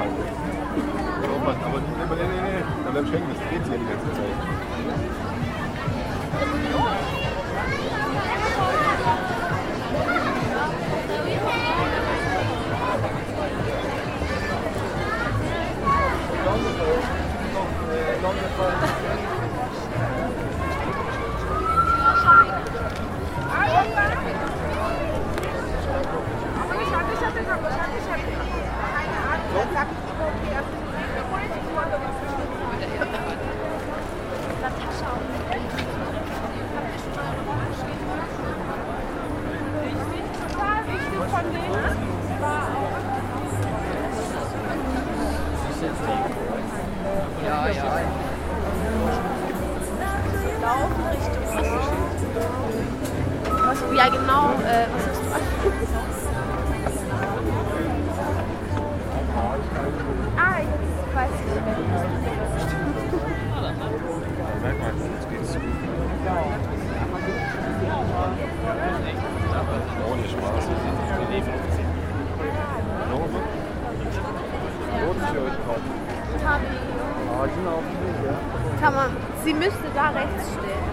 [0.00, 0.10] Halt.
[1.42, 2.64] Aber, nee, nee, nee, nee.
[2.84, 4.36] Dann bleib stecken, das dreht sich ja die ganze Zeit.
[47.44, 47.84] Ja, ja.
[50.62, 51.40] Laufen Richtung
[53.70, 54.50] was, Ja, genau.
[54.66, 55.26] Äh, was hast du
[60.36, 61.46] Ah, jetzt weiß ich.
[64.62, 65.62] Merk mal, jetzt geht's gut.
[70.10, 70.64] Ohne Spaß.
[73.10, 73.48] Norbert?
[75.00, 75.58] Lohnt sich euch
[76.50, 76.60] kaum.
[76.60, 76.66] Tabi.
[77.30, 78.34] Ah, die sind auch nicht, ja.
[78.80, 79.10] Kann man.
[79.44, 80.84] Sie müsste da rechts stehen.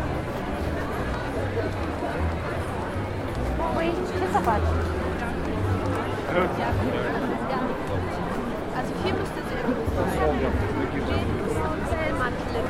[3.78, 3.88] Ui,
[4.18, 4.60] Christopher.
[8.78, 9.58] Also hier müsste sie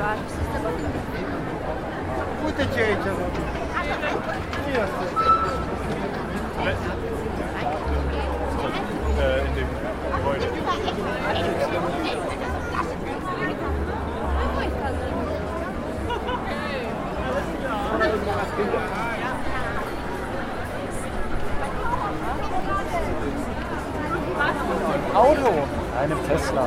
[0.00, 0.24] warten.
[0.28, 0.70] Ist aber
[2.42, 3.12] Gute Ciecia.
[4.68, 5.27] Äh,
[25.14, 25.52] Auto.
[25.96, 26.66] Einem Tesla.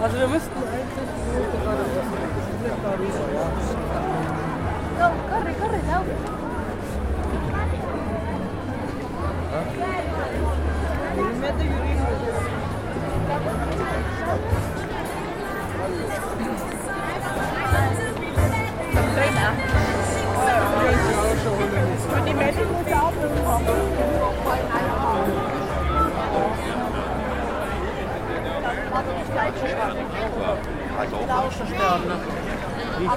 [0.00, 0.42] Hazırımız
[4.98, 6.04] Go, corre, corre, Lau.
[11.16, 11.98] Yürüme de yürüyeyim.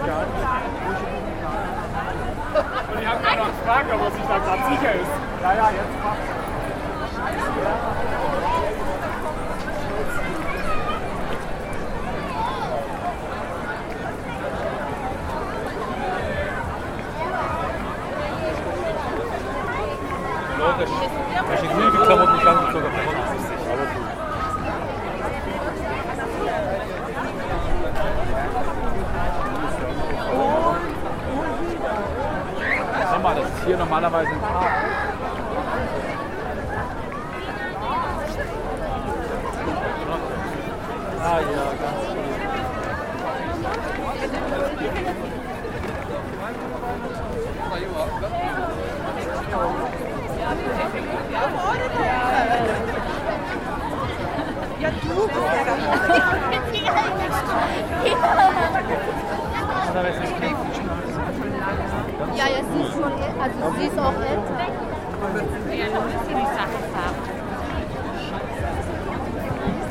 [0.08, 0.28] Lauf.
[2.92, 5.12] Und ich habe gerade noch gefragt, ob er sich da gerade sicher ist.
[5.42, 6.36] Ja, ja, jetzt passt
[20.58, 20.90] Logisch.
[21.50, 22.96] Welche Glühwein-Klamotten ich angezogen habe.
[23.66, 24.25] Sag
[33.36, 34.72] das ist hier normalerweise ein Park.
[41.22, 42.00] Ah ja, ganz
[49.72, 49.85] gut.
[62.36, 64.60] Ja, ja, sie ist schon, also sie ist auch älter.
[65.74, 67.20] Ja, noch ist die Sache haben.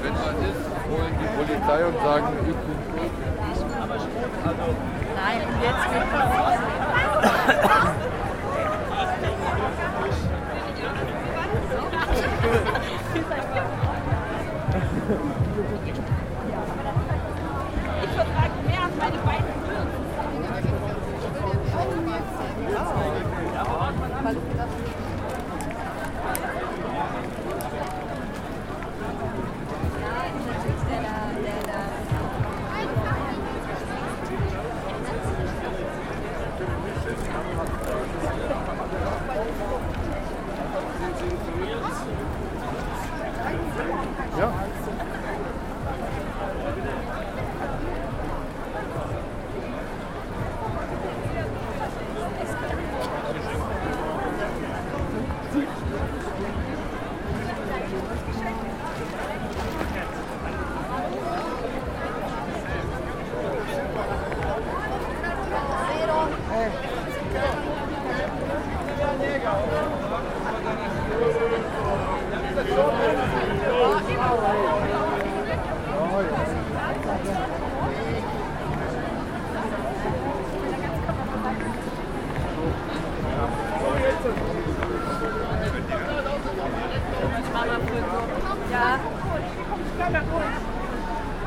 [0.02, 3.12] Wenn man ist, holen die Polizei und sagen, ich bin schuld.
[5.17, 6.20] Nein, jetzt geht es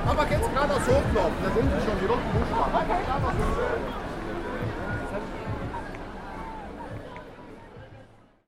[0.10, 4.07] Aber jetzt gerade das hochlaufen, da sind sie schon die roten Buchstaben.